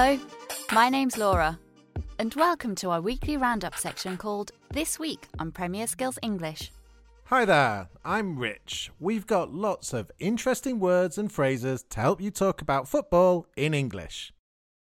Hello, 0.00 0.16
my 0.70 0.88
name's 0.88 1.18
Laura, 1.18 1.58
and 2.20 2.32
welcome 2.34 2.76
to 2.76 2.90
our 2.90 3.00
weekly 3.00 3.36
roundup 3.36 3.76
section 3.76 4.16
called 4.16 4.52
This 4.70 4.96
Week 4.96 5.26
on 5.40 5.50
Premier 5.50 5.88
Skills 5.88 6.20
English. 6.22 6.70
Hi 7.24 7.44
there, 7.44 7.88
I'm 8.04 8.38
Rich. 8.38 8.92
We've 9.00 9.26
got 9.26 9.52
lots 9.52 9.92
of 9.92 10.12
interesting 10.20 10.78
words 10.78 11.18
and 11.18 11.32
phrases 11.32 11.84
to 11.90 11.98
help 11.98 12.20
you 12.20 12.30
talk 12.30 12.62
about 12.62 12.86
football 12.86 13.48
in 13.56 13.74
English. 13.74 14.32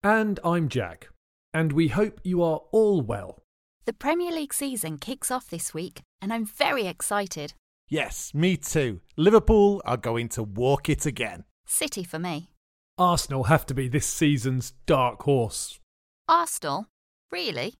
And 0.04 0.38
I'm 0.44 0.68
Jack, 0.68 1.08
and 1.52 1.72
we 1.72 1.88
hope 1.88 2.20
you 2.22 2.44
are 2.44 2.60
all 2.70 3.00
well. 3.00 3.42
The 3.86 3.92
Premier 3.92 4.30
League 4.30 4.54
season 4.54 4.96
kicks 4.96 5.32
off 5.32 5.50
this 5.50 5.74
week, 5.74 6.02
and 6.22 6.32
I'm 6.32 6.44
very 6.44 6.86
excited. 6.86 7.54
Yes, 7.88 8.32
me 8.32 8.56
too. 8.56 9.00
Liverpool 9.16 9.82
are 9.84 9.96
going 9.96 10.28
to 10.28 10.44
walk 10.44 10.88
it 10.88 11.04
again. 11.04 11.42
City 11.66 12.04
for 12.04 12.20
me. 12.20 12.50
Arsenal 13.00 13.44
have 13.44 13.64
to 13.64 13.72
be 13.72 13.88
this 13.88 14.06
season's 14.06 14.74
dark 14.84 15.22
horse. 15.22 15.80
Arsenal? 16.28 16.86
Really? 17.32 17.76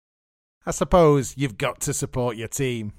I 0.65 0.71
suppose 0.71 1.35
you've 1.37 1.59
got 1.59 1.79
to 1.83 1.93
support 1.93 2.39
your 2.39 2.49
team. 2.49 2.95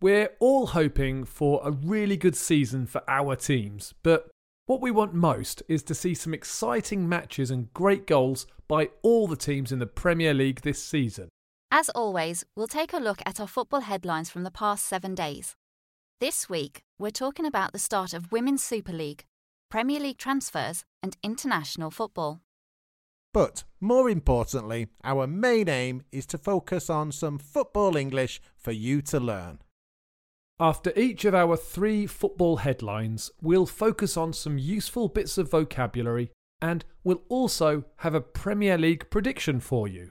We're 0.00 0.30
all 0.40 0.68
hoping 0.68 1.26
for 1.26 1.60
a 1.62 1.72
really 1.72 2.16
good 2.16 2.34
season 2.34 2.86
for 2.86 3.02
our 3.06 3.36
teams, 3.36 3.92
but 4.02 4.30
what 4.64 4.80
we 4.80 4.90
want 4.90 5.12
most 5.12 5.62
is 5.68 5.82
to 5.84 5.94
see 5.94 6.14
some 6.14 6.32
exciting 6.32 7.06
matches 7.06 7.50
and 7.50 7.70
great 7.74 8.06
goals 8.06 8.46
by 8.66 8.88
all 9.02 9.28
the 9.28 9.36
teams 9.36 9.72
in 9.72 9.78
the 9.78 9.86
Premier 9.86 10.32
League 10.32 10.62
this 10.62 10.82
season. 10.82 11.28
As 11.70 11.90
always, 11.90 12.44
we'll 12.56 12.66
take 12.66 12.94
a 12.94 12.98
look 12.98 13.20
at 13.26 13.38
our 13.40 13.46
football 13.46 13.80
headlines 13.80 14.30
from 14.30 14.44
the 14.44 14.50
past 14.50 14.86
seven 14.86 15.14
days. 15.14 15.54
This 16.18 16.48
week, 16.48 16.80
we're 16.98 17.10
talking 17.10 17.44
about 17.44 17.72
the 17.72 17.78
start 17.78 18.14
of 18.14 18.32
Women's 18.32 18.64
Super 18.64 18.92
League, 18.92 19.26
Premier 19.70 20.00
League 20.00 20.18
transfers, 20.18 20.84
and 21.02 21.16
international 21.22 21.90
football. 21.90 22.40
But 23.32 23.62
more 23.80 24.10
importantly, 24.10 24.88
our 25.04 25.26
main 25.26 25.68
aim 25.68 26.02
is 26.10 26.26
to 26.26 26.38
focus 26.38 26.90
on 26.90 27.12
some 27.12 27.38
football 27.38 27.96
English 27.96 28.40
for 28.56 28.72
you 28.72 29.00
to 29.02 29.20
learn. 29.20 29.60
After 30.58 30.92
each 30.96 31.24
of 31.24 31.34
our 31.34 31.56
three 31.56 32.06
football 32.06 32.58
headlines, 32.58 33.30
we'll 33.40 33.64
focus 33.64 34.16
on 34.16 34.32
some 34.32 34.58
useful 34.58 35.08
bits 35.08 35.38
of 35.38 35.50
vocabulary 35.50 36.32
and 36.60 36.84
we'll 37.04 37.22
also 37.30 37.84
have 37.98 38.14
a 38.14 38.20
Premier 38.20 38.76
League 38.76 39.08
prediction 39.08 39.60
for 39.60 39.88
you. 39.88 40.10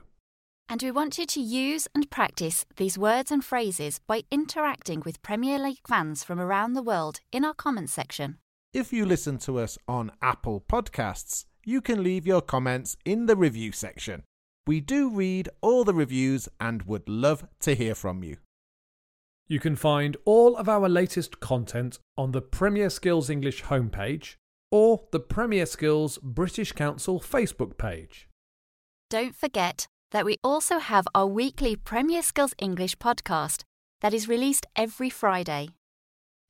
And 0.68 0.82
we 0.82 0.90
want 0.90 1.18
you 1.18 1.26
to 1.26 1.40
use 1.40 1.88
and 1.94 2.10
practice 2.10 2.66
these 2.78 2.98
words 2.98 3.30
and 3.30 3.44
phrases 3.44 4.00
by 4.08 4.24
interacting 4.32 5.02
with 5.06 5.22
Premier 5.22 5.60
League 5.60 5.86
fans 5.88 6.24
from 6.24 6.40
around 6.40 6.74
the 6.74 6.82
world 6.82 7.20
in 7.32 7.44
our 7.44 7.54
comments 7.54 7.94
section. 7.94 8.38
If 8.72 8.94
you 8.94 9.04
listen 9.04 9.40
to 9.40 9.58
us 9.58 9.80
on 9.88 10.12
Apple 10.22 10.62
Podcasts, 10.62 11.46
you 11.66 11.82
can 11.82 12.04
leave 12.04 12.28
your 12.28 12.42
comments 12.42 12.96
in 13.04 13.26
the 13.26 13.36
review 13.36 13.72
section. 13.72 14.22
We 14.68 14.80
do 14.80 15.10
read 15.10 15.50
all 15.62 15.84
the 15.84 15.94
reviews 15.96 16.48
and 16.60 16.84
would 16.84 17.10
love 17.10 17.48
to 17.62 17.74
hear 17.74 17.96
from 17.96 18.24
you. 18.24 18.38
You 19.48 19.60
can 19.60 19.76
find 19.76 20.18
all 20.24 20.56
of 20.56 20.70
our 20.70 20.88
latest 20.88 21.40
content 21.40 21.98
on 22.16 22.32
the 22.32 22.44
Premier 22.44 22.92
Skills 22.92 23.28
English 23.28 23.64
homepage 23.64 24.36
or 24.70 25.02
the 25.12 25.20
Premier 25.20 25.66
Skills 25.66 26.20
British 26.20 26.72
Council 26.72 27.20
Facebook 27.20 27.76
page. 27.80 28.30
Don't 29.10 29.36
forget 29.36 29.88
that 30.12 30.26
we 30.26 30.38
also 30.44 30.78
have 30.78 31.08
our 31.16 31.26
weekly 31.26 31.76
Premier 31.76 32.22
Skills 32.22 32.54
English 32.60 32.96
podcast 32.98 33.64
that 34.02 34.14
is 34.14 34.30
released 34.30 34.68
every 34.76 35.10
Friday. 35.10 35.70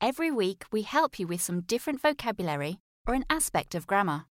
Every 0.02 0.30
week, 0.30 0.64
we 0.72 0.80
help 0.80 1.18
you 1.18 1.26
with 1.26 1.42
some 1.42 1.60
different 1.60 2.00
vocabulary 2.00 2.78
or 3.06 3.12
an 3.12 3.26
aspect 3.28 3.74
of 3.74 3.86
grammar. 3.86 4.24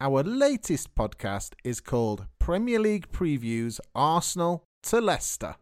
Our 0.00 0.22
latest 0.22 0.94
podcast 0.94 1.54
is 1.64 1.80
called 1.80 2.26
Premier 2.38 2.78
League 2.78 3.10
Previews 3.10 3.80
Arsenal 3.96 4.62
to 4.84 5.00
Leicester. 5.00 5.56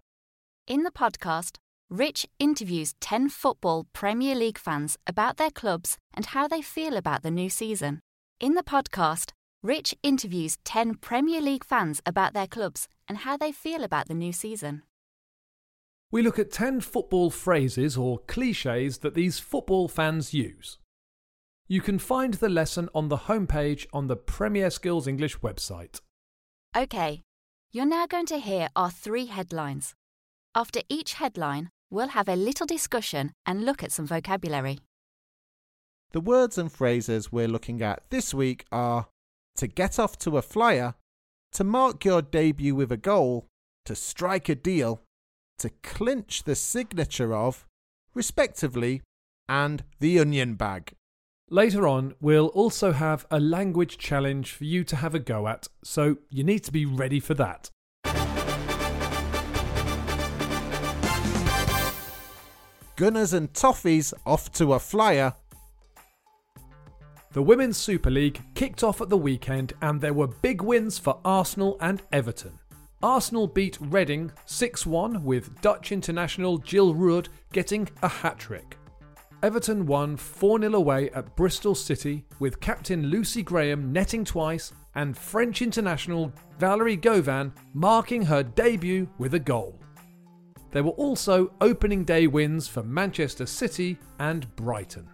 In 0.67 0.83
the 0.83 0.91
podcast, 0.91 1.57
Rich 1.89 2.27
interviews 2.39 2.95
10 3.01 3.31
football 3.31 3.87
Premier 3.95 4.35
League 4.35 4.59
fans 4.59 4.99
about 5.07 5.39
their 5.39 5.51
clubs 5.51 5.97
and 6.13 6.27
how 6.27 6.47
they 6.47 6.61
feel 6.61 6.95
about 6.95 7.23
the 7.23 7.31
new 7.31 7.49
season. 7.49 8.01
In 8.41 8.53
the 8.53 8.63
podcast, 8.63 9.31
Rich 9.63 9.95
interviews 10.03 10.59
10 10.67 10.97
Premier 10.97 11.41
League 11.41 11.65
fans 11.65 12.03
about 12.05 12.35
their 12.35 12.47
clubs 12.47 12.89
and 13.09 13.19
how 13.19 13.39
they 13.39 13.53
feel 13.53 13.85
about 13.85 14.07
the 14.07 14.15
new 14.15 14.35
season. 14.35 14.83
We 16.15 16.23
look 16.23 16.39
at 16.39 16.53
10 16.53 16.81
football 16.81 17.29
phrases 17.29 17.97
or 17.97 18.21
cliches 18.29 18.99
that 18.99 19.15
these 19.15 19.41
football 19.41 19.89
fans 19.89 20.33
use. 20.33 20.79
You 21.67 21.81
can 21.81 21.99
find 21.99 22.35
the 22.35 22.49
lesson 22.49 22.89
on 22.95 23.09
the 23.09 23.27
homepage 23.27 23.87
on 23.93 24.07
the 24.07 24.15
Premier 24.15 24.71
Skills 24.71 25.09
English 25.09 25.39
website. 25.39 26.01
OK, 26.73 27.23
you're 27.73 27.85
now 27.85 28.07
going 28.07 28.27
to 28.27 28.39
hear 28.39 28.69
our 28.77 28.93
three 28.93 29.27
headlines. 29.27 29.95
After 30.55 30.83
each 30.89 31.15
headline, 31.15 31.71
we'll 31.91 32.11
have 32.11 32.29
a 32.29 32.37
little 32.37 32.67
discussion 32.67 33.33
and 33.45 33.65
look 33.65 33.83
at 33.83 33.91
some 33.91 34.07
vocabulary. 34.07 34.79
The 36.13 36.21
words 36.21 36.59
and 36.59 36.71
phrases 36.71 37.33
we're 37.33 37.49
looking 37.49 37.83
at 37.83 38.05
this 38.11 38.33
week 38.33 38.67
are 38.71 39.09
to 39.57 39.67
get 39.67 39.99
off 39.99 40.17
to 40.19 40.37
a 40.37 40.43
flyer, 40.43 40.95
to 41.55 41.65
mark 41.65 42.05
your 42.05 42.23
debut 42.23 42.77
with 42.77 42.93
a 42.93 42.97
goal, 42.97 43.49
to 43.87 43.97
strike 43.97 44.49
a 44.49 44.55
deal, 44.55 45.03
to 45.59 45.71
clinch 45.83 46.45
the 46.45 46.55
signature 46.55 47.35
of, 47.35 47.67
respectively, 48.15 49.03
and 49.49 49.85
the 50.01 50.19
onion 50.19 50.55
bag. 50.55 50.93
Later 51.51 51.87
on, 51.87 52.15
we'll 52.21 52.47
also 52.49 52.93
have 52.93 53.27
a 53.31 53.39
language 53.39 53.99
challenge 53.99 54.53
for 54.53 54.65
you 54.65 54.83
to 54.85 54.97
have 54.97 55.15
a 55.15 55.19
go 55.19 55.47
at, 55.47 55.69
so 55.83 56.17
you 56.31 56.43
need 56.43 56.65
to 56.65 56.73
be 56.73 56.87
ready 56.87 57.21
for 57.21 57.35
that. 57.35 57.71
Gunners 62.97 63.33
and 63.33 63.53
Toffees 63.53 64.15
off 64.25 64.53
to 64.53 64.75
a 64.75 64.79
flyer. 64.79 65.35
The 67.33 67.43
Women's 67.43 67.77
Super 67.77 68.11
League 68.11 68.41
kicked 68.55 68.85
off 68.85 69.01
at 69.01 69.09
the 69.09 69.17
weekend 69.17 69.73
and 69.83 70.01
there 70.01 70.15
were 70.15 70.29
big 70.29 70.63
wins 70.63 70.99
for 71.01 71.19
Arsenal 71.25 71.77
and 71.81 72.01
Everton. 72.13 72.61
Arsenal 73.05 73.47
beat 73.47 73.77
Reading 73.83 74.33
6 74.47 74.87
1 74.87 75.23
with 75.23 75.61
Dutch 75.61 75.93
international 75.93 76.57
Jill 76.57 76.95
Roord 76.95 77.29
getting 77.53 77.87
a 78.01 78.09
hat 78.09 78.39
trick. 78.39 78.79
Everton 79.43 79.85
won 79.85 80.17
4 80.17 80.59
0 80.59 80.75
away 80.75 81.11
at 81.11 81.37
Bristol 81.37 81.75
City 81.75 82.25
with 82.39 82.61
captain 82.61 83.09
Lucy 83.09 83.43
Graham 83.43 83.93
netting 83.93 84.25
twice 84.25 84.73
and 84.95 85.15
French 85.15 85.61
international 85.61 86.33
Valerie 86.59 86.97
Gauvin 86.97 87.53
marking 87.75 88.23
her 88.23 88.43
debut 88.43 89.07
with 89.19 89.35
a 89.35 89.39
goal. 89.39 89.79
There 90.71 90.83
were 90.83 90.93
also 90.93 91.53
opening 91.61 92.05
day 92.05 92.27
wins 92.27 92.69
for 92.69 92.83
Manchester 92.83 93.45
City 93.45 93.99
and 94.19 94.57
Brighton. 94.57 95.07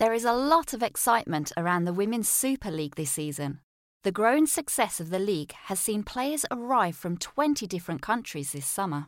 There 0.00 0.12
is 0.12 0.24
a 0.24 0.32
lot 0.32 0.72
of 0.72 0.82
excitement 0.82 1.52
around 1.56 1.84
the 1.84 1.92
Women's 1.92 2.28
Super 2.28 2.72
League 2.72 2.96
this 2.96 3.12
season. 3.12 3.60
The 4.04 4.10
growing 4.10 4.46
success 4.46 4.98
of 4.98 5.10
the 5.10 5.20
league 5.20 5.52
has 5.66 5.78
seen 5.78 6.02
players 6.02 6.44
arrive 6.50 6.96
from 6.96 7.16
20 7.16 7.68
different 7.68 8.02
countries 8.02 8.50
this 8.50 8.66
summer. 8.66 9.06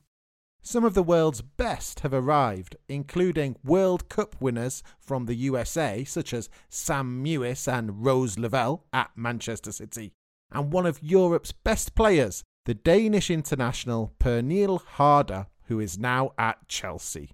Some 0.63 0.85
of 0.85 0.95
the 0.95 1.03
world's 1.03 1.43
best 1.43 2.01
have 2.01 2.15
arrived, 2.15 2.77
including 2.89 3.57
World 3.65 4.09
Cup 4.09 4.37
winners 4.41 4.85
from 5.01 5.27
the 5.27 5.35
USA, 5.35 6.05
such 6.05 6.33
as 6.33 6.49
Sam 6.69 7.25
Mewis 7.25 7.67
and 7.67 8.05
Rose 8.05 8.39
Lavelle 8.39 8.85
at 8.93 9.11
Manchester 9.17 9.73
City, 9.73 10.13
and 10.53 10.73
one 10.73 10.87
of 10.87 11.03
Europe's 11.03 11.51
best 11.51 11.97
players, 11.97 12.45
the 12.65 12.75
Danish 12.75 13.31
international 13.31 14.15
Pernille 14.21 14.81
Harder, 14.81 15.49
who 15.65 15.81
is 15.81 15.99
now 15.99 16.31
at 16.39 16.69
Chelsea. 16.69 17.33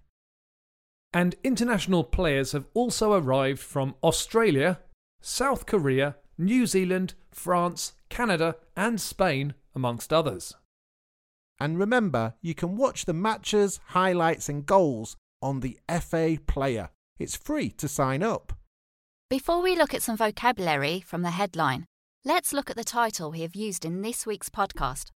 And 1.12 1.34
international 1.44 2.04
players 2.04 2.52
have 2.52 2.66
also 2.72 3.12
arrived 3.12 3.60
from 3.60 3.96
Australia, 4.02 4.80
South 5.20 5.66
Korea, 5.66 6.16
New 6.38 6.66
Zealand, 6.66 7.12
France, 7.32 7.92
Canada, 8.08 8.56
and 8.76 9.00
Spain, 9.00 9.54
amongst 9.74 10.12
others. 10.12 10.54
And 11.58 11.78
remember, 11.78 12.34
you 12.40 12.54
can 12.54 12.76
watch 12.76 13.04
the 13.04 13.12
matches, 13.12 13.80
highlights, 13.88 14.48
and 14.48 14.64
goals 14.64 15.16
on 15.42 15.60
the 15.60 15.78
FA 16.00 16.38
Player. 16.46 16.90
It's 17.18 17.36
free 17.36 17.70
to 17.72 17.86
sign 17.86 18.22
up. 18.22 18.54
Before 19.28 19.62
we 19.62 19.76
look 19.76 19.94
at 19.94 20.02
some 20.02 20.16
vocabulary 20.16 21.00
from 21.00 21.22
the 21.22 21.30
headline, 21.30 21.84
let's 22.24 22.52
look 22.52 22.70
at 22.70 22.76
the 22.76 22.84
title 22.84 23.30
we 23.30 23.42
have 23.42 23.54
used 23.54 23.84
in 23.84 24.02
this 24.02 24.26
week's 24.26 24.48
podcast. 24.48 25.10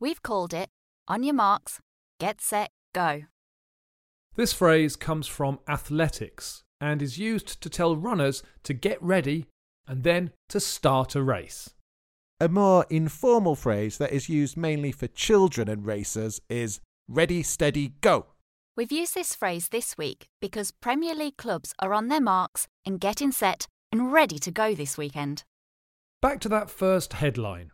We've 0.00 0.22
called 0.22 0.54
it 0.54 0.70
On 1.06 1.22
Your 1.22 1.34
Marks, 1.34 1.80
Get 2.18 2.40
Set, 2.40 2.70
Go. 2.94 3.24
This 4.36 4.52
phrase 4.52 4.96
comes 4.96 5.26
from 5.26 5.58
athletics 5.68 6.62
and 6.80 7.02
is 7.02 7.18
used 7.18 7.60
to 7.60 7.68
tell 7.68 7.96
runners 7.96 8.42
to 8.62 8.72
get 8.72 9.02
ready 9.02 9.46
and 9.88 10.04
then 10.04 10.30
to 10.50 10.60
start 10.60 11.16
a 11.16 11.22
race. 11.22 11.70
A 12.40 12.48
more 12.48 12.86
informal 12.88 13.56
phrase 13.56 13.98
that 13.98 14.12
is 14.12 14.28
used 14.28 14.56
mainly 14.56 14.92
for 14.92 15.08
children 15.08 15.68
and 15.68 15.84
racers 15.84 16.40
is 16.48 16.80
ready, 17.08 17.42
steady, 17.42 17.94
go. 18.00 18.26
We've 18.76 18.92
used 18.92 19.14
this 19.14 19.34
phrase 19.34 19.70
this 19.70 19.98
week 19.98 20.28
because 20.40 20.70
Premier 20.70 21.14
League 21.14 21.36
clubs 21.36 21.74
are 21.80 21.92
on 21.92 22.06
their 22.06 22.20
marks 22.20 22.68
and 22.86 23.00
getting 23.00 23.32
set 23.32 23.66
and 23.90 24.12
ready 24.12 24.38
to 24.38 24.52
go 24.52 24.74
this 24.74 24.96
weekend. 24.96 25.42
Back 26.22 26.38
to 26.40 26.48
that 26.50 26.70
first 26.70 27.14
headline. 27.14 27.72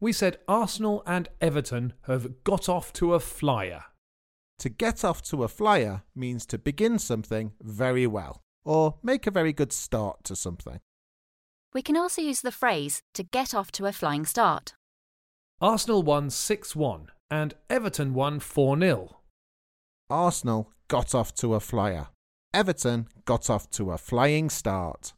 We 0.00 0.12
said 0.12 0.38
Arsenal 0.46 1.02
and 1.06 1.28
Everton 1.40 1.92
have 2.02 2.44
got 2.44 2.68
off 2.68 2.92
to 2.94 3.14
a 3.14 3.20
flyer. 3.20 3.84
To 4.60 4.68
get 4.68 5.04
off 5.04 5.22
to 5.24 5.42
a 5.42 5.48
flyer 5.48 6.02
means 6.14 6.46
to 6.46 6.58
begin 6.58 6.98
something 6.98 7.52
very 7.60 8.06
well, 8.06 8.40
or 8.64 8.94
make 9.02 9.26
a 9.26 9.30
very 9.30 9.52
good 9.52 9.72
start 9.72 10.24
to 10.24 10.36
something. 10.36 10.80
We 11.74 11.82
can 11.82 11.96
also 11.96 12.22
use 12.22 12.40
the 12.40 12.52
phrase 12.52 13.02
to 13.14 13.22
get 13.22 13.54
off 13.54 13.70
to 13.72 13.86
a 13.86 13.92
flying 13.92 14.24
start. 14.24 14.74
Arsenal 15.60 16.02
won 16.02 16.30
6 16.30 16.76
1 16.76 17.10
and 17.30 17.54
Everton 17.68 18.14
won 18.14 18.40
4 18.40 18.78
0. 18.78 19.16
Arsenal 20.08 20.72
got 20.88 21.14
off 21.14 21.34
to 21.34 21.54
a 21.54 21.60
flyer. 21.60 22.08
Everton 22.54 23.08
got 23.26 23.50
off 23.50 23.70
to 23.72 23.90
a 23.90 23.98
flying 23.98 24.48
start. 24.48 25.12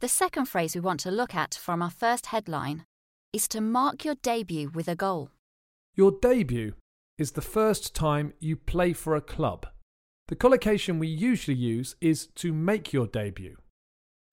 The 0.00 0.08
second 0.08 0.46
phrase 0.46 0.74
we 0.74 0.80
want 0.80 1.00
to 1.00 1.10
look 1.10 1.34
at 1.34 1.54
from 1.54 1.82
our 1.82 1.90
first 1.90 2.26
headline 2.26 2.86
is 3.32 3.46
to 3.48 3.60
mark 3.60 4.04
your 4.04 4.14
debut 4.16 4.70
with 4.74 4.88
a 4.88 4.96
goal. 4.96 5.30
Your 5.94 6.12
debut 6.12 6.74
is 7.18 7.32
the 7.32 7.42
first 7.42 7.94
time 7.94 8.32
you 8.40 8.56
play 8.56 8.94
for 8.94 9.14
a 9.14 9.20
club. 9.20 9.66
The 10.28 10.36
collocation 10.36 10.98
we 10.98 11.08
usually 11.08 11.56
use 11.56 11.94
is 12.00 12.26
to 12.36 12.52
make 12.52 12.92
your 12.92 13.06
debut. 13.06 13.56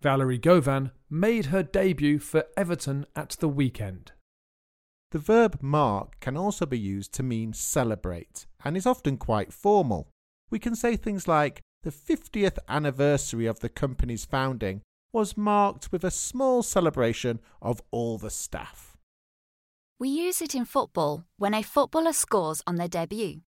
Valerie 0.02 0.40
Gauvin 0.40 0.92
made 1.10 1.48
her 1.48 1.62
debut 1.62 2.20
for 2.20 2.46
Everton 2.56 3.06
at 3.16 3.32
the 3.40 3.50
weekend. 3.50 4.14
The 5.12 5.20
verb 5.20 5.58
mark 5.62 6.20
can 6.22 6.38
also 6.38 6.66
be 6.66 6.80
used 6.80 7.14
to 7.14 7.24
mean 7.24 7.52
celebrate 7.52 8.46
and 8.64 8.78
is 8.78 8.86
often 8.86 9.18
quite 9.18 9.52
formal. 9.52 10.08
We 10.50 10.60
can 10.60 10.76
say 10.76 10.96
things 10.96 11.28
like, 11.28 11.62
the 11.84 11.92
50th 11.92 12.58
anniversary 12.68 13.46
of 13.46 13.60
the 13.60 13.70
company's 13.70 14.26
founding 14.26 14.82
was 15.12 15.38
marked 15.38 15.92
with 15.92 16.04
a 16.04 16.12
small 16.12 16.62
celebration 16.62 17.40
of 17.62 17.82
all 17.92 18.18
the 18.18 18.30
staff. 18.30 18.98
We 20.00 20.10
use 20.10 20.42
it 20.42 20.56
in 20.56 20.66
football 20.66 21.26
when 21.38 21.54
a 21.54 21.64
footballer 21.64 22.14
scores 22.14 22.62
on 22.66 22.76
their 22.76 22.88
debut. 22.88 23.42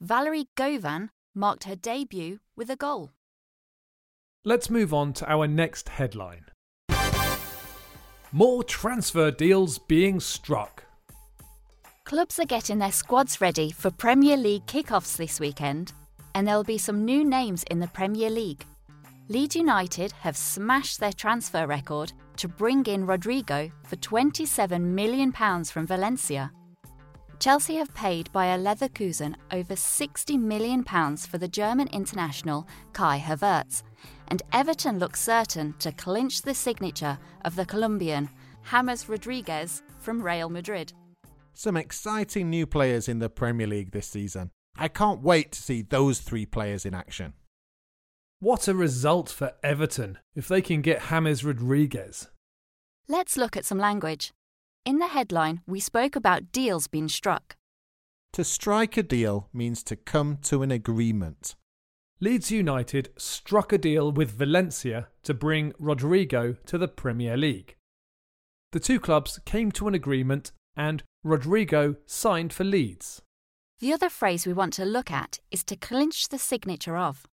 Valerie 0.00 0.48
Gauvin 0.56 1.10
marked 1.34 1.64
her 1.64 1.76
debut 1.76 2.40
with 2.56 2.68
a 2.68 2.76
goal. 2.76 3.12
Let's 4.48 4.70
move 4.70 4.94
on 4.94 5.12
to 5.12 5.30
our 5.30 5.46
next 5.46 5.90
headline. 5.90 6.46
More 8.32 8.64
transfer 8.64 9.30
deals 9.30 9.76
being 9.76 10.20
struck. 10.20 10.84
Clubs 12.04 12.38
are 12.38 12.46
getting 12.46 12.78
their 12.78 12.90
squads 12.90 13.42
ready 13.42 13.70
for 13.70 13.90
Premier 13.90 14.38
League 14.38 14.64
kickoffs 14.64 15.18
this 15.18 15.38
weekend, 15.38 15.92
and 16.34 16.48
there'll 16.48 16.64
be 16.64 16.78
some 16.78 17.04
new 17.04 17.26
names 17.26 17.62
in 17.64 17.78
the 17.78 17.88
Premier 17.88 18.30
League. 18.30 18.64
Leeds 19.28 19.54
United 19.54 20.12
have 20.12 20.34
smashed 20.34 20.98
their 20.98 21.12
transfer 21.12 21.66
record 21.66 22.14
to 22.38 22.48
bring 22.48 22.86
in 22.86 23.04
Rodrigo 23.04 23.70
for 23.84 23.96
£27 23.96 24.80
million 24.80 25.30
from 25.64 25.86
Valencia. 25.86 26.50
Chelsea 27.40 27.76
have 27.76 27.94
paid 27.94 28.32
Bayer 28.32 28.58
Leverkusen 28.58 29.36
over 29.52 29.74
£60 29.74 30.40
million 30.40 30.82
for 30.82 31.38
the 31.38 31.46
German 31.46 31.86
international 31.88 32.66
Kai 32.92 33.20
Havertz, 33.20 33.84
and 34.26 34.42
Everton 34.52 34.98
look 34.98 35.16
certain 35.16 35.74
to 35.78 35.92
clinch 35.92 36.42
the 36.42 36.54
signature 36.54 37.16
of 37.44 37.54
the 37.54 37.64
Colombian 37.64 38.28
James 38.70 39.08
Rodriguez 39.08 39.82
from 40.00 40.20
Real 40.20 40.48
Madrid. 40.48 40.92
Some 41.54 41.76
exciting 41.76 42.50
new 42.50 42.66
players 42.66 43.08
in 43.08 43.20
the 43.20 43.30
Premier 43.30 43.68
League 43.68 43.92
this 43.92 44.08
season. 44.08 44.50
I 44.76 44.88
can't 44.88 45.22
wait 45.22 45.52
to 45.52 45.62
see 45.62 45.82
those 45.82 46.18
three 46.20 46.44
players 46.44 46.84
in 46.84 46.94
action. 46.94 47.34
What 48.40 48.68
a 48.68 48.74
result 48.74 49.28
for 49.28 49.52
Everton 49.62 50.18
if 50.34 50.48
they 50.48 50.60
can 50.60 50.82
get 50.82 51.02
James 51.02 51.44
Rodriguez. 51.44 52.28
Let's 53.08 53.36
look 53.36 53.56
at 53.56 53.64
some 53.64 53.78
language. 53.78 54.32
In 54.88 55.00
the 55.00 55.08
headline, 55.08 55.60
we 55.66 55.80
spoke 55.80 56.16
about 56.16 56.50
deals 56.50 56.86
being 56.86 57.10
struck. 57.10 57.56
To 58.32 58.42
strike 58.42 58.96
a 58.96 59.02
deal 59.02 59.50
means 59.52 59.82
to 59.82 59.96
come 59.96 60.38
to 60.44 60.62
an 60.62 60.70
agreement. 60.70 61.56
Leeds 62.20 62.50
United 62.50 63.10
struck 63.18 63.70
a 63.70 63.76
deal 63.76 64.10
with 64.10 64.30
Valencia 64.30 65.08
to 65.24 65.34
bring 65.34 65.74
Rodrigo 65.78 66.56
to 66.64 66.78
the 66.78 66.88
Premier 66.88 67.36
League. 67.36 67.76
The 68.72 68.80
two 68.80 68.98
clubs 68.98 69.38
came 69.44 69.70
to 69.72 69.88
an 69.88 69.94
agreement 69.94 70.52
and 70.74 71.02
Rodrigo 71.22 71.96
signed 72.06 72.54
for 72.54 72.64
Leeds. 72.64 73.20
The 73.80 73.92
other 73.92 74.08
phrase 74.08 74.46
we 74.46 74.54
want 74.54 74.72
to 74.72 74.86
look 74.86 75.10
at 75.10 75.38
is 75.50 75.64
to 75.64 75.76
clinch 75.76 76.30
the 76.30 76.38
signature 76.38 76.96
of. 76.96 77.26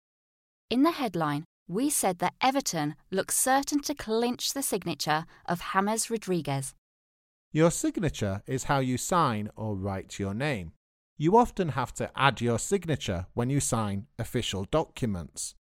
In 0.70 0.82
the 0.82 0.98
headline, 0.98 1.44
we 1.68 1.88
said 1.88 2.18
that 2.18 2.34
Everton 2.40 2.96
looks 3.12 3.36
certain 3.36 3.80
to 3.82 3.94
clinch 3.94 4.54
the 4.54 4.62
signature 4.64 5.24
of 5.46 5.62
James 5.72 6.10
Rodriguez. 6.10 6.74
Your 7.54 7.70
signature 7.70 8.42
is 8.48 8.64
how 8.64 8.80
you 8.80 8.98
sign 8.98 9.48
or 9.54 9.76
write 9.76 10.18
your 10.18 10.34
name. 10.34 10.72
You 11.16 11.36
often 11.36 11.68
have 11.68 11.94
to 11.94 12.10
add 12.16 12.40
your 12.40 12.58
signature 12.58 13.26
when 13.34 13.48
you 13.48 13.60
sign 13.60 14.08
official 14.18 14.64
documents. 14.64 15.54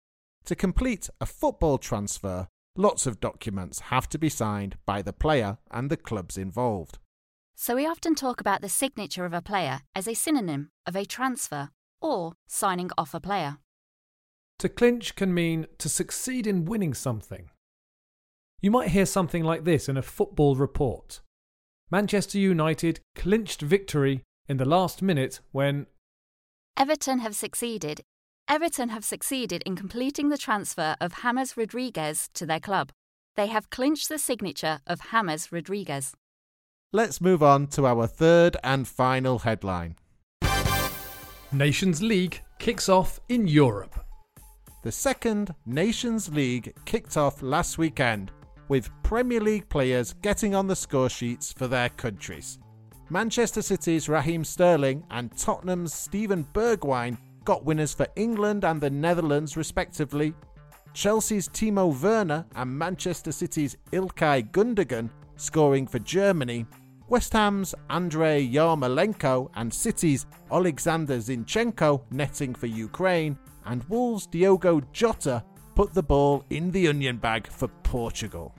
To 0.46 0.56
complete 0.56 1.10
a 1.20 1.26
football 1.26 1.76
transfer, 1.76 2.48
lots 2.76 3.06
of 3.06 3.20
documents 3.20 3.78
have 3.90 4.08
to 4.08 4.18
be 4.18 4.30
signed 4.30 4.78
by 4.86 5.02
the 5.02 5.12
player 5.12 5.58
and 5.70 5.90
the 5.90 5.98
clubs 5.98 6.38
involved. 6.38 6.98
So 7.56 7.76
we 7.76 7.86
often 7.86 8.14
talk 8.14 8.40
about 8.40 8.62
the 8.62 8.70
signature 8.70 9.26
of 9.26 9.34
a 9.34 9.42
player 9.42 9.82
as 9.94 10.08
a 10.08 10.14
synonym 10.14 10.70
of 10.86 10.96
a 10.96 11.04
transfer 11.04 11.72
or 12.00 12.32
signing 12.48 12.88
off 12.96 13.12
a 13.12 13.20
player. 13.20 13.58
To 14.60 14.70
clinch 14.70 15.14
can 15.14 15.34
mean 15.34 15.66
to 15.76 15.90
succeed 15.90 16.46
in 16.46 16.64
winning 16.64 16.94
something. 16.94 17.50
You 18.62 18.70
might 18.70 18.88
hear 18.88 19.04
something 19.04 19.44
like 19.44 19.64
this 19.64 19.90
in 19.90 19.98
a 19.98 20.02
football 20.02 20.56
report 20.56 21.20
Manchester 21.92 22.38
United 22.38 23.00
clinched 23.14 23.60
victory 23.60 24.22
in 24.48 24.56
the 24.56 24.64
last 24.64 25.02
minute 25.02 25.40
when 25.50 25.86
Everton 26.74 27.18
have 27.18 27.36
succeeded. 27.36 28.00
Everton 28.48 28.88
have 28.88 29.04
succeeded 29.04 29.62
in 29.66 29.76
completing 29.76 30.30
the 30.30 30.38
transfer 30.38 30.96
of 31.02 31.16
James 31.20 31.54
Rodriguez 31.54 32.30
to 32.32 32.46
their 32.46 32.60
club. 32.60 32.92
They 33.36 33.48
have 33.48 33.68
clinched 33.68 34.08
the 34.08 34.18
signature 34.18 34.80
of 34.86 35.02
James 35.10 35.52
Rodriguez. 35.52 36.14
Let's 36.94 37.20
move 37.20 37.42
on 37.42 37.66
to 37.76 37.84
our 37.84 38.06
third 38.06 38.56
and 38.64 38.88
final 38.88 39.40
headline. 39.40 39.96
Nations 41.52 42.02
League 42.02 42.40
kicks 42.58 42.88
off 42.88 43.20
in 43.28 43.46
Europe. 43.46 44.02
The 44.82 44.92
second 44.92 45.54
Nations 45.66 46.32
League 46.32 46.74
kicked 46.86 47.18
off 47.18 47.42
last 47.42 47.76
weekend 47.76 48.32
with 48.68 48.90
Premier 49.02 49.40
League 49.40 49.68
players 49.68 50.14
getting 50.22 50.54
on 50.54 50.66
the 50.66 50.76
score 50.76 51.08
sheets 51.08 51.52
for 51.52 51.66
their 51.66 51.88
countries. 51.90 52.58
Manchester 53.10 53.60
City's 53.60 54.08
Raheem 54.08 54.44
Sterling 54.44 55.04
and 55.10 55.36
Tottenham's 55.36 55.92
Steven 55.92 56.46
Bergwijn 56.54 57.18
got 57.44 57.64
winners 57.64 57.92
for 57.92 58.06
England 58.16 58.64
and 58.64 58.80
the 58.80 58.90
Netherlands, 58.90 59.56
respectively. 59.56 60.32
Chelsea's 60.94 61.48
Timo 61.48 62.00
Werner 62.00 62.46
and 62.54 62.78
Manchester 62.78 63.32
City's 63.32 63.76
Ilkay 63.92 64.50
Gundogan 64.50 65.10
scoring 65.36 65.86
for 65.86 65.98
Germany. 65.98 66.66
West 67.08 67.32
Ham's 67.32 67.74
Andrei 67.90 68.48
Yarmolenko 68.48 69.50
and 69.56 69.72
City's 69.72 70.26
Alexander 70.50 71.18
Zinchenko 71.18 72.02
netting 72.10 72.54
for 72.54 72.66
Ukraine. 72.66 73.36
And 73.66 73.84
Wolves' 73.84 74.26
Diogo 74.26 74.80
Jota 74.92 75.44
put 75.74 75.94
the 75.94 76.02
ball 76.02 76.44
in 76.50 76.70
the 76.70 76.88
onion 76.88 77.18
bag 77.18 77.46
for 77.46 77.68
Portugal. 77.68 78.54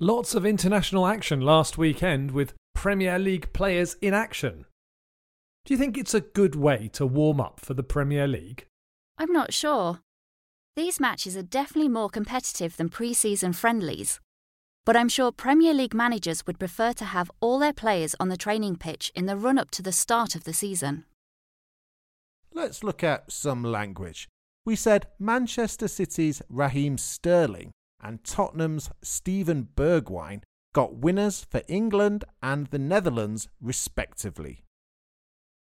Lots 0.00 0.34
of 0.34 0.46
international 0.46 1.06
action 1.06 1.40
last 1.40 1.76
weekend 1.76 2.30
with 2.30 2.54
Premier 2.74 3.18
League 3.18 3.52
players 3.52 3.96
in 4.00 4.14
action. 4.14 4.64
Do 5.64 5.74
you 5.74 5.78
think 5.78 5.98
it's 5.98 6.14
a 6.14 6.20
good 6.20 6.54
way 6.54 6.88
to 6.92 7.04
warm 7.04 7.40
up 7.40 7.60
for 7.60 7.74
the 7.74 7.82
Premier 7.82 8.26
League? 8.28 8.66
I'm 9.18 9.32
not 9.32 9.52
sure. 9.52 10.00
These 10.76 11.00
matches 11.00 11.36
are 11.36 11.42
definitely 11.42 11.88
more 11.88 12.08
competitive 12.08 12.76
than 12.76 12.88
pre 12.88 13.12
season 13.12 13.52
friendlies. 13.52 14.20
But 14.86 14.96
I'm 14.96 15.08
sure 15.08 15.32
Premier 15.32 15.74
League 15.74 15.92
managers 15.92 16.46
would 16.46 16.58
prefer 16.58 16.92
to 16.94 17.04
have 17.04 17.30
all 17.40 17.58
their 17.58 17.72
players 17.72 18.14
on 18.20 18.28
the 18.28 18.36
training 18.36 18.76
pitch 18.76 19.12
in 19.14 19.26
the 19.26 19.36
run 19.36 19.58
up 19.58 19.70
to 19.72 19.82
the 19.82 19.92
start 19.92 20.34
of 20.34 20.44
the 20.44 20.54
season. 20.54 21.04
Let's 22.54 22.82
look 22.82 23.02
at 23.04 23.30
some 23.30 23.62
language. 23.62 24.28
We 24.68 24.76
said 24.76 25.06
Manchester 25.18 25.88
City's 25.88 26.42
Raheem 26.50 26.98
Sterling 26.98 27.70
and 28.02 28.22
Tottenham's 28.22 28.90
Steven 29.00 29.66
Bergwijn 29.74 30.42
got 30.74 30.96
winners 30.96 31.42
for 31.42 31.62
England 31.68 32.26
and 32.42 32.66
the 32.66 32.78
Netherlands, 32.78 33.48
respectively. 33.62 34.64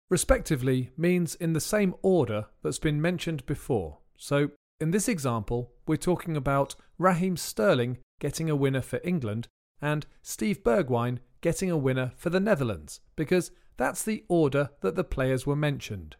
Respectively 0.09 0.89
means 0.97 1.35
in 1.35 1.53
the 1.53 1.61
same 1.61 1.93
order 2.01 2.47
that's 2.63 2.79
been 2.79 2.99
mentioned 2.99 3.45
before. 3.45 3.99
So, 4.17 4.49
in 4.81 4.89
this 4.89 5.07
example, 5.07 5.73
we're 5.85 5.97
talking 5.97 6.35
about 6.35 6.73
Raheem 6.97 7.37
Sterling 7.37 7.99
getting 8.19 8.49
a 8.49 8.55
winner 8.55 8.81
for 8.81 8.99
England 9.03 9.47
and 9.79 10.07
Steve 10.23 10.63
Bergwijn 10.63 11.19
getting 11.41 11.69
a 11.69 11.77
winner 11.77 12.13
for 12.17 12.31
the 12.31 12.39
Netherlands, 12.39 12.99
because 13.15 13.51
that's 13.77 14.03
the 14.03 14.23
order 14.27 14.71
that 14.81 14.95
the 14.95 15.03
players 15.03 15.45
were 15.45 15.55
mentioned. 15.55 16.15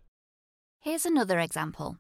Here's 0.80 1.08
another 1.08 1.40
example 1.40 1.98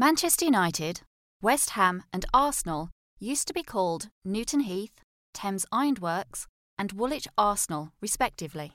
Manchester 0.00 0.46
United, 0.46 1.02
West 1.42 1.70
Ham, 1.76 2.04
and 2.10 2.24
Arsenal 2.32 2.88
used 3.18 3.46
to 3.48 3.52
be 3.52 3.62
called 3.62 4.08
Newton 4.24 4.60
Heath, 4.60 5.02
Thames 5.34 5.66
Ironworks, 5.70 6.46
and 6.78 6.92
Woolwich 6.92 7.28
Arsenal, 7.36 7.92
respectively. 8.00 8.72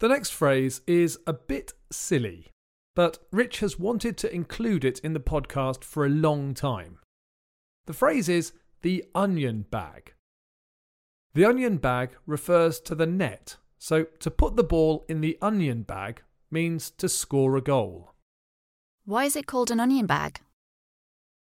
The 0.00 0.08
next 0.08 0.30
phrase 0.30 0.80
is 0.88 1.20
a 1.24 1.32
bit 1.32 1.74
silly, 1.92 2.50
but 2.96 3.18
Rich 3.30 3.60
has 3.60 3.78
wanted 3.78 4.16
to 4.16 4.34
include 4.34 4.84
it 4.84 4.98
in 5.04 5.12
the 5.12 5.20
podcast 5.20 5.84
for 5.84 6.04
a 6.04 6.08
long 6.08 6.52
time. 6.52 6.98
The 7.86 7.92
phrase 7.92 8.28
is 8.28 8.54
the 8.80 9.04
onion 9.14 9.66
bag. 9.70 10.14
The 11.34 11.44
onion 11.44 11.76
bag 11.76 12.16
refers 12.26 12.80
to 12.80 12.96
the 12.96 13.06
net, 13.06 13.54
so 13.78 14.06
to 14.18 14.32
put 14.32 14.56
the 14.56 14.64
ball 14.64 15.04
in 15.08 15.20
the 15.20 15.38
onion 15.40 15.84
bag 15.84 16.22
means 16.50 16.90
to 16.90 17.08
score 17.08 17.56
a 17.56 17.60
goal. 17.60 18.11
Why 19.04 19.24
is 19.24 19.34
it 19.34 19.46
called 19.46 19.70
an 19.70 19.80
onion 19.80 20.06
bag? 20.06 20.40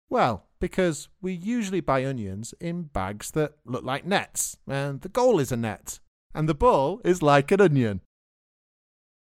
Well, 0.09 0.45
because 0.59 1.09
we 1.21 1.33
usually 1.33 1.79
buy 1.79 2.05
onions 2.05 2.53
in 2.59 2.83
bags 2.83 3.31
that 3.31 3.53
look 3.65 3.83
like 3.83 4.05
nets, 4.05 4.57
and 4.67 5.01
the 5.01 5.09
goal 5.09 5.39
is 5.39 5.51
a 5.51 5.57
net, 5.57 5.99
and 6.33 6.49
the 6.49 6.55
ball 6.55 7.01
is 7.03 7.21
like 7.21 7.51
an 7.51 7.61
onion. 7.61 8.01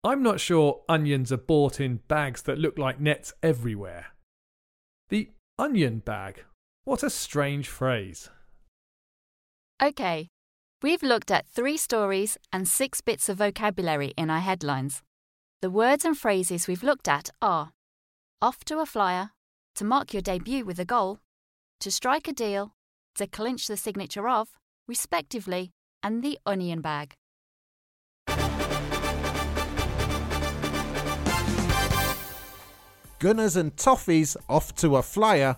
I'm 0.04 0.22
not 0.22 0.40
sure 0.40 0.82
onions 0.88 1.32
are 1.32 1.38
bought 1.38 1.80
in 1.80 2.00
bags 2.08 2.42
that 2.42 2.58
look 2.58 2.78
like 2.78 3.00
nets 3.00 3.32
everywhere. 3.42 4.08
The 5.08 5.30
onion 5.58 6.00
bag. 6.00 6.44
What 6.84 7.02
a 7.02 7.10
strange 7.10 7.68
phrase. 7.68 8.30
OK, 9.80 10.28
we've 10.82 11.02
looked 11.02 11.30
at 11.30 11.48
three 11.48 11.76
stories 11.78 12.36
and 12.52 12.68
six 12.68 13.00
bits 13.00 13.30
of 13.30 13.38
vocabulary 13.38 14.12
in 14.16 14.28
our 14.28 14.40
headlines. 14.40 15.02
The 15.62 15.70
words 15.70 16.04
and 16.04 16.16
phrases 16.16 16.66
we've 16.66 16.82
looked 16.82 17.08
at 17.08 17.30
are 17.40 17.72
off 18.42 18.64
to 18.64 18.78
a 18.78 18.86
flyer, 18.86 19.30
to 19.74 19.84
mark 19.84 20.14
your 20.14 20.22
debut 20.22 20.64
with 20.64 20.78
a 20.78 20.84
goal, 20.84 21.18
to 21.78 21.90
strike 21.90 22.26
a 22.26 22.32
deal, 22.32 22.74
to 23.14 23.26
clinch 23.26 23.66
the 23.66 23.76
signature 23.76 24.28
of, 24.28 24.48
respectively, 24.88 25.72
and 26.02 26.22
the 26.22 26.38
onion 26.46 26.80
bag. 26.80 27.14
Gunners 33.18 33.56
and 33.56 33.76
Toffees 33.76 34.36
off 34.48 34.74
to 34.76 34.96
a 34.96 35.02
flyer. 35.02 35.56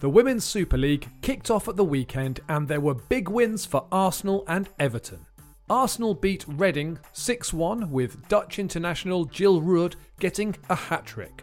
The 0.00 0.10
Women's 0.10 0.44
Super 0.44 0.76
League 0.76 1.08
kicked 1.22 1.50
off 1.50 1.66
at 1.68 1.76
the 1.76 1.84
weekend 1.84 2.40
and 2.50 2.68
there 2.68 2.82
were 2.82 2.92
big 2.92 3.30
wins 3.30 3.64
for 3.64 3.86
Arsenal 3.90 4.44
and 4.46 4.68
Everton. 4.78 5.24
Arsenal 5.70 6.12
beat 6.12 6.44
Reading 6.46 6.98
6 7.14 7.54
1 7.54 7.90
with 7.90 8.28
Dutch 8.28 8.58
international 8.58 9.24
Jill 9.24 9.62
Roord 9.62 9.96
getting 10.20 10.54
a 10.68 10.74
hat 10.74 11.06
trick. 11.06 11.42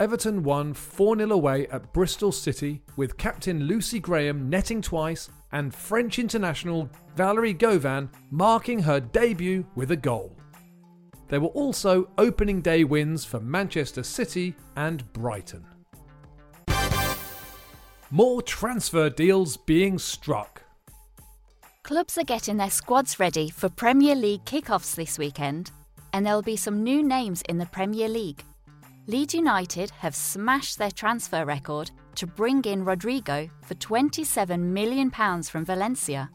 Everton 0.00 0.42
won 0.42 0.74
4 0.74 1.18
0 1.18 1.30
away 1.30 1.68
at 1.68 1.92
Bristol 1.92 2.32
City 2.32 2.82
with 2.96 3.16
captain 3.16 3.60
Lucy 3.60 4.00
Graham 4.00 4.50
netting 4.50 4.82
twice 4.82 5.28
and 5.52 5.72
French 5.72 6.18
international 6.18 6.90
Valerie 7.14 7.54
Gauvin 7.54 8.08
marking 8.32 8.80
her 8.80 8.98
debut 8.98 9.64
with 9.76 9.92
a 9.92 9.96
goal. 9.96 10.36
There 11.28 11.40
were 11.40 11.48
also 11.48 12.08
opening 12.18 12.60
day 12.60 12.82
wins 12.82 13.24
for 13.24 13.38
Manchester 13.38 14.02
City 14.02 14.56
and 14.74 15.12
Brighton. 15.12 15.64
More 18.10 18.42
transfer 18.42 19.08
deals 19.10 19.56
being 19.56 20.00
struck. 20.00 20.53
Clubs 21.84 22.16
are 22.16 22.24
getting 22.24 22.56
their 22.56 22.70
squads 22.70 23.20
ready 23.20 23.50
for 23.50 23.68
Premier 23.68 24.14
League 24.14 24.42
kickoffs 24.46 24.94
this 24.94 25.18
weekend, 25.18 25.70
and 26.14 26.24
there'll 26.24 26.40
be 26.40 26.56
some 26.56 26.82
new 26.82 27.02
names 27.02 27.42
in 27.42 27.58
the 27.58 27.66
Premier 27.66 28.08
League. 28.08 28.42
Leeds 29.06 29.34
United 29.34 29.90
have 29.90 30.14
smashed 30.14 30.78
their 30.78 30.90
transfer 30.90 31.44
record 31.44 31.90
to 32.14 32.26
bring 32.26 32.62
in 32.62 32.86
Rodrigo 32.86 33.50
for 33.60 33.74
£27 33.74 34.60
million 34.60 35.10
from 35.10 35.66
Valencia. 35.66 36.30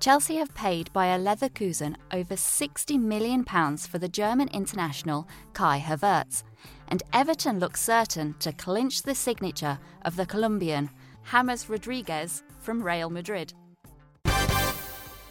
Chelsea 0.00 0.34
have 0.34 0.52
paid 0.56 0.92
by 0.92 1.16
Bayer 1.16 1.18
Leverkusen 1.20 1.94
over 2.12 2.34
£60 2.34 3.00
million 3.00 3.44
for 3.44 3.98
the 3.98 4.08
German 4.08 4.48
international 4.48 5.28
Kai 5.52 5.78
Havertz, 5.78 6.42
and 6.88 7.04
Everton 7.12 7.60
look 7.60 7.76
certain 7.76 8.34
to 8.40 8.52
clinch 8.52 9.02
the 9.02 9.14
signature 9.14 9.78
of 10.04 10.16
the 10.16 10.26
Colombian 10.26 10.90
James 11.30 11.68
Rodriguez 11.68 12.42
from 12.58 12.82
Real 12.82 13.10
Madrid. 13.10 13.54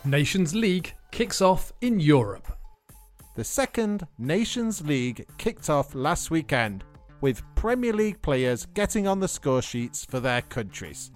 Nations 0.05 0.53
League 0.53 0.93
kicks 1.11 1.41
off 1.41 1.73
in 1.81 1.99
Europe. 1.99 2.55
The 3.35 3.43
second 3.43 4.05
Nations 4.19 4.85
League 4.85 5.25
kicked 5.39 5.67
off 5.69 5.95
last 5.95 6.29
weekend, 6.29 6.83
with 7.21 7.41
Premier 7.55 7.91
League 7.91 8.21
players 8.21 8.67
getting 8.67 9.07
on 9.07 9.19
the 9.19 9.27
score 9.27 9.63
sheets 9.63 10.05
for 10.05 10.19
their 10.19 10.43
countries. 10.43 11.11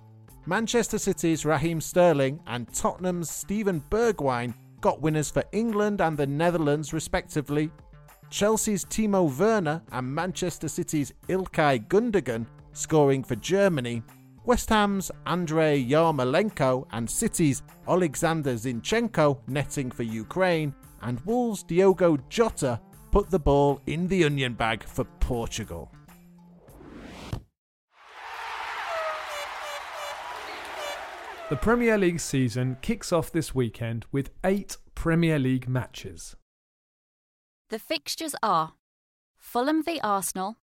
Manchester 0.48 0.98
City's 0.98 1.46
Raheem 1.46 1.79
Sterling 1.79 2.39
and 2.48 2.74
Tottenham's 2.74 3.29
Steven 3.29 3.84
Bergwijn 3.91 4.55
got 4.81 5.01
winners 5.01 5.29
for 5.29 5.43
England 5.51 6.01
and 6.01 6.17
the 6.17 6.25
Netherlands, 6.25 6.91
respectively. 6.91 7.69
Chelsea's 8.31 8.86
Timo 8.86 9.38
Werner 9.38 9.84
and 9.91 10.15
Manchester 10.15 10.67
City's 10.67 11.13
Ilkay 11.27 11.88
Gundogan 11.89 12.48
scoring 12.74 13.24
for 13.24 13.36
Germany. 13.36 14.01
West 14.50 14.70
Ham's 14.72 15.12
Andrei 15.27 15.86
Yarmolenko 15.86 16.88
and 16.89 17.08
City's 17.08 17.62
Alexander 17.88 18.56
Zinchenko 18.56 19.38
netting 19.46 19.91
for 19.91 20.01
Ukraine. 20.01 20.74
And 21.03 21.20
Wolves' 21.20 21.62
Diogo 21.62 22.18
Jota 22.29 22.82
put 23.12 23.29
the 23.29 23.38
ball 23.38 23.79
in 23.86 24.08
the 24.08 24.24
onion 24.24 24.56
bag 24.56 24.84
for 24.84 25.03
Portugal. 25.20 25.91
The 31.51 31.56
Premier 31.62 32.00
League 32.00 32.20
season 32.20 32.77
kicks 32.82 33.13
off 33.13 33.32
this 33.32 33.53
weekend 33.53 34.08
with 34.12 34.32
eight 34.44 34.77
Premier 34.96 35.38
League 35.38 35.70
matches. 35.70 36.36
The 37.70 37.77
fixtures 37.77 38.34
are 38.41 38.74
Fulham 39.38 39.84
v 39.84 40.00
Arsenal, 40.01 40.58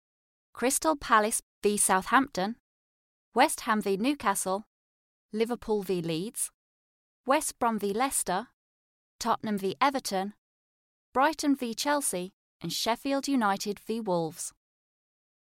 Crystal 0.55 0.95
Palace 0.95 1.43
v 1.61 1.77
Southampton, 1.77 2.55
West 3.35 3.61
Ham 3.61 3.81
v 3.81 3.97
Newcastle, 3.97 4.63
Liverpool 5.33 5.83
v 5.83 6.01
Leeds, 6.01 6.51
West 7.27 7.59
Brom 7.59 7.77
v 7.77 7.91
Leicester, 7.91 8.47
Tottenham 9.19 9.57
v 9.57 9.75
Everton, 9.81 10.35
Brighton 11.13 11.53
v 11.53 11.73
Chelsea, 11.73 12.31
and 12.61 12.71
Sheffield 12.71 13.27
United 13.27 13.77
v 13.77 13.99
Wolves. 13.99 14.53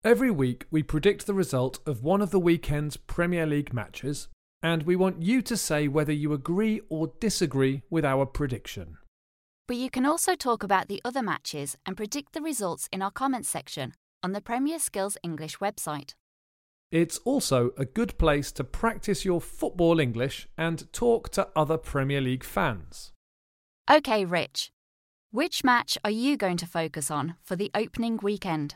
Every 0.04 0.30
week, 0.30 0.66
we 0.70 0.82
predict 0.82 1.26
the 1.26 1.32
result 1.32 1.78
of 1.86 2.02
one 2.02 2.20
of 2.20 2.30
the 2.30 2.38
weekend's 2.38 2.98
Premier 2.98 3.46
League 3.46 3.72
matches 3.72 4.28
and 4.62 4.82
we 4.82 4.94
want 4.94 5.22
you 5.22 5.40
to 5.40 5.56
say 5.56 5.88
whether 5.88 6.12
you 6.12 6.34
agree 6.34 6.82
or 6.90 7.14
disagree 7.18 7.80
with 7.88 8.04
our 8.04 8.26
prediction. 8.26 8.98
But 9.66 9.78
you 9.78 9.88
can 9.88 10.04
also 10.04 10.34
talk 10.34 10.62
about 10.62 10.88
the 10.88 11.00
other 11.02 11.22
matches 11.22 11.78
and 11.86 11.96
predict 11.96 12.34
the 12.34 12.42
results 12.42 12.90
in 12.92 13.00
our 13.00 13.10
comments 13.10 13.48
section 13.48 13.94
on 14.22 14.32
the 14.32 14.42
Premier 14.42 14.78
Skills 14.78 15.16
English 15.22 15.60
website. 15.60 16.12
It's 16.92 17.18
also 17.18 17.70
a 17.78 17.84
good 17.84 18.18
place 18.18 18.50
to 18.52 18.64
practice 18.64 19.24
your 19.24 19.40
football 19.40 20.00
English 20.00 20.48
and 20.58 20.92
talk 20.92 21.28
to 21.30 21.48
other 21.54 21.78
Premier 21.78 22.20
League 22.20 22.42
fans. 22.42 23.12
OK, 23.88 24.24
Rich. 24.24 24.72
Which 25.30 25.62
match 25.62 25.96
are 26.04 26.10
you 26.10 26.36
going 26.36 26.56
to 26.56 26.66
focus 26.66 27.08
on 27.08 27.36
for 27.42 27.54
the 27.54 27.70
opening 27.74 28.18
weekend? 28.20 28.74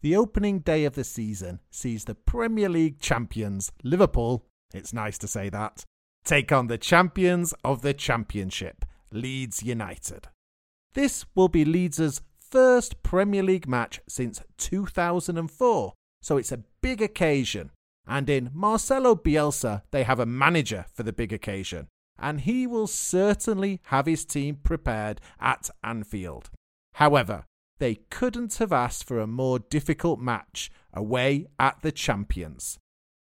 The 0.00 0.16
opening 0.16 0.58
day 0.58 0.84
of 0.84 0.94
the 0.94 1.04
season 1.04 1.60
sees 1.70 2.06
the 2.06 2.16
Premier 2.16 2.68
League 2.68 2.98
champions, 2.98 3.70
Liverpool, 3.84 4.44
it's 4.74 4.92
nice 4.92 5.16
to 5.18 5.28
say 5.28 5.48
that. 5.50 5.84
Take 6.24 6.50
on 6.50 6.66
the 6.66 6.78
champions 6.78 7.54
of 7.62 7.82
the 7.82 7.94
championship, 7.94 8.84
Leeds 9.12 9.62
United. 9.62 10.26
This 10.94 11.24
will 11.36 11.48
be 11.48 11.64
Leeds' 11.64 12.20
first 12.40 13.04
Premier 13.04 13.44
League 13.44 13.68
match 13.68 14.00
since 14.08 14.42
2004, 14.58 15.92
so 16.22 16.38
it's 16.38 16.52
a 16.52 16.64
big 16.80 17.02
occasion. 17.02 17.70
And 18.06 18.30
in 18.30 18.50
Marcelo 18.54 19.14
Bielsa, 19.14 19.82
they 19.90 20.04
have 20.04 20.18
a 20.18 20.26
manager 20.26 20.86
for 20.94 21.02
the 21.02 21.12
big 21.12 21.32
occasion, 21.32 21.88
and 22.18 22.40
he 22.40 22.66
will 22.66 22.86
certainly 22.86 23.80
have 23.84 24.06
his 24.06 24.24
team 24.24 24.56
prepared 24.56 25.20
at 25.38 25.68
Anfield. 25.84 26.50
However, 26.94 27.44
they 27.78 27.96
couldn't 28.10 28.54
have 28.54 28.72
asked 28.72 29.04
for 29.06 29.18
a 29.18 29.26
more 29.26 29.58
difficult 29.58 30.20
match 30.20 30.70
away 30.94 31.46
at 31.58 31.82
the 31.82 31.92
champions. 31.92 32.78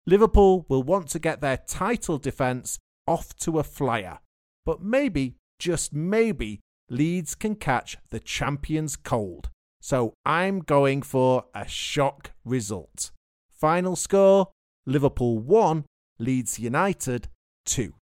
Liverpool 0.05 0.65
will 0.67 0.83
want 0.83 1.07
to 1.09 1.19
get 1.19 1.39
their 1.39 1.57
title 1.57 2.17
defence 2.17 2.79
off 3.07 3.35
to 3.37 3.59
a 3.59 3.63
flyer. 3.63 4.19
But 4.65 4.81
maybe, 4.81 5.35
just 5.59 5.93
maybe, 5.93 6.59
Leeds 6.89 7.35
can 7.35 7.55
catch 7.55 7.97
the 8.09 8.19
champions 8.19 8.95
cold. 8.95 9.49
So 9.81 10.13
I'm 10.25 10.59
going 10.59 11.01
for 11.01 11.45
a 11.53 11.67
shock 11.67 12.31
result. 12.43 13.11
Final 13.51 13.95
score 13.95 14.49
Liverpool 14.85 15.39
1, 15.39 15.85
Leeds 16.19 16.59
United 16.59 17.27
2. 17.65 17.93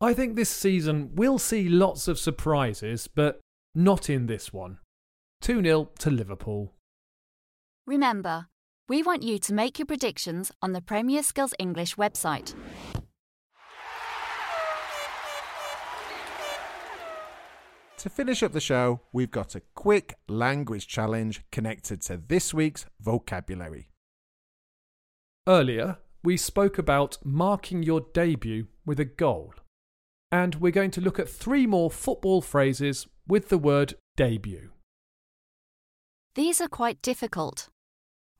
I 0.00 0.14
think 0.14 0.34
this 0.34 0.50
season 0.50 1.10
we'll 1.14 1.38
see 1.38 1.68
lots 1.68 2.08
of 2.08 2.18
surprises, 2.18 3.08
but 3.08 3.40
not 3.74 4.10
in 4.10 4.26
this 4.26 4.52
one. 4.52 4.78
2 5.42 5.62
0 5.62 5.90
to 5.98 6.10
Liverpool. 6.10 6.72
Remember, 7.86 8.46
We 8.88 9.02
want 9.02 9.22
you 9.22 9.38
to 9.38 9.54
make 9.54 9.78
your 9.78 9.86
predictions 9.86 10.52
on 10.60 10.72
the 10.72 10.82
Premier 10.82 11.22
Skills 11.22 11.54
English 11.58 11.94
website. 11.94 12.54
To 18.02 18.10
finish 18.10 18.42
up 18.42 18.50
the 18.50 18.58
show, 18.58 19.02
we've 19.12 19.30
got 19.30 19.54
a 19.54 19.62
quick 19.76 20.16
language 20.28 20.88
challenge 20.88 21.44
connected 21.52 22.02
to 22.02 22.16
this 22.16 22.52
week's 22.52 22.84
vocabulary. 23.00 23.90
Earlier, 25.46 25.98
we 26.24 26.36
spoke 26.36 26.78
about 26.78 27.18
marking 27.22 27.84
your 27.84 28.00
debut 28.12 28.66
with 28.84 28.98
a 28.98 29.04
goal. 29.04 29.54
And 30.32 30.56
we're 30.56 30.72
going 30.72 30.90
to 30.90 31.00
look 31.00 31.20
at 31.20 31.28
three 31.28 31.64
more 31.64 31.92
football 31.92 32.40
phrases 32.40 33.06
with 33.28 33.50
the 33.50 33.58
word 33.58 33.94
debut. 34.16 34.72
These 36.34 36.60
are 36.60 36.66
quite 36.66 37.00
difficult. 37.02 37.68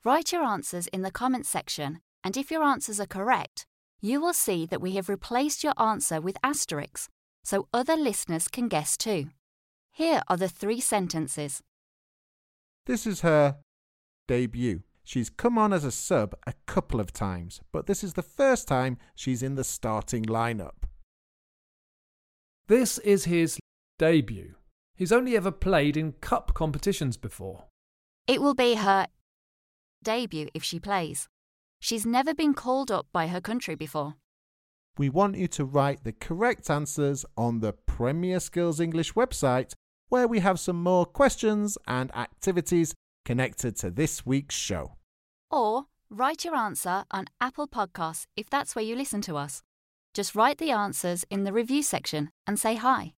Write 0.05 0.33
your 0.33 0.43
answers 0.43 0.89
in 0.89 1.03
the 1.03 1.13
comments 1.13 1.49
section, 1.49 2.01
and 2.25 2.37
if 2.37 2.51
your 2.51 2.65
answers 2.65 2.99
are 2.99 3.07
correct, 3.07 3.65
you 4.01 4.21
will 4.21 4.35
see 4.35 4.67
that 4.67 4.81
we 4.81 4.97
have 4.97 5.09
replaced 5.09 5.63
your 5.63 5.81
answer 5.81 6.21
with 6.21 6.37
asterisks 6.43 7.09
so 7.45 7.69
other 7.73 7.95
listeners 7.95 8.49
can 8.49 8.67
guess 8.67 8.97
too. 8.97 9.27
Here 9.93 10.23
are 10.29 10.39
the 10.39 10.49
three 10.49 10.81
sentences. 10.81 11.63
This 12.87 13.07
is 13.07 13.21
her 13.21 13.59
debut. 14.27 14.83
She's 15.05 15.29
come 15.29 15.59
on 15.59 15.73
as 15.73 15.85
a 15.85 15.91
sub 15.91 16.35
a 16.47 16.55
couple 16.67 16.99
of 16.99 17.13
times, 17.13 17.61
but 17.73 17.87
this 17.87 18.03
is 18.03 18.15
the 18.15 18.23
first 18.23 18.67
time 18.67 18.97
she's 19.15 19.43
in 19.43 19.55
the 19.55 19.65
starting 19.65 20.25
lineup. 20.25 20.85
This 22.69 22.99
is 22.99 23.25
his 23.25 23.59
debut. 23.99 24.55
He's 24.97 25.13
only 25.13 25.37
ever 25.37 25.51
played 25.51 25.97
in 25.97 26.13
cup 26.13 26.55
competitions 26.55 27.17
before. 27.17 27.65
It 28.27 28.41
will 28.41 28.55
be 28.55 28.77
her 28.77 29.09
debut 30.03 30.49
if 30.55 30.63
she 30.63 30.81
plays. 30.81 31.29
She's 31.81 32.07
never 32.07 32.35
been 32.35 32.55
called 32.55 32.91
up 32.91 33.09
by 33.13 33.27
her 33.27 33.41
country 33.41 33.75
before. 33.75 34.15
We 34.97 35.09
want 35.09 35.37
you 35.37 35.49
to 35.49 35.65
write 35.65 36.05
the 36.05 36.13
correct 36.13 36.71
answers 36.71 37.25
on 37.37 37.61
the 37.61 37.73
Premier 37.73 38.41
Skills 38.41 38.79
English 38.79 39.15
website, 39.15 39.73
where 40.13 40.29
we 40.29 40.41
have 40.41 40.61
some 40.61 40.77
more 40.83 41.07
questions 41.07 41.79
and 41.89 42.15
activities 42.15 42.95
connected 43.25 43.75
to 43.75 43.91
this 43.91 44.27
week's 44.27 44.55
show. 44.55 44.93
Or 45.51 45.87
write 46.11 46.45
your 46.45 46.55
answer 46.55 47.07
on 47.11 47.29
Apple 47.41 47.67
Podcasts 47.67 48.27
if 48.37 48.51
that's 48.51 48.77
where 48.77 48.85
you 48.85 48.95
listen 48.95 49.23
to 49.23 49.39
us. 49.39 49.63
Just 50.13 50.35
write 50.35 50.59
the 50.59 50.71
answers 50.71 51.25
in 51.31 51.45
the 51.45 51.53
review 51.53 51.83
section 51.83 52.29
and 52.47 52.59
say 52.59 52.75
hi. 52.75 53.15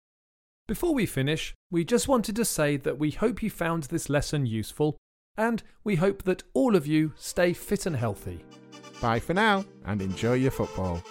Before 0.67 0.93
we 0.93 1.07
finish, 1.07 1.55
we 1.71 1.83
just 1.83 2.07
wanted 2.07 2.35
to 2.35 2.45
say 2.45 2.77
that 2.77 2.99
we 2.99 3.09
hope 3.09 3.41
you 3.41 3.49
found 3.49 3.85
this 3.85 4.07
lesson 4.07 4.45
useful 4.45 4.95
and 5.35 5.63
we 5.83 5.95
hope 5.95 6.21
that 6.25 6.43
all 6.53 6.75
of 6.75 6.85
you 6.85 7.11
stay 7.15 7.53
fit 7.53 7.87
and 7.87 7.95
healthy. 7.95 8.45
Bye 9.01 9.19
for 9.19 9.33
now 9.33 9.65
and 9.83 9.99
enjoy 9.99 10.33
your 10.33 10.51
football. 10.51 11.01